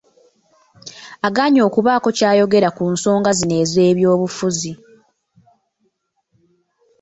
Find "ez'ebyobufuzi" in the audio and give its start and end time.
3.63-4.73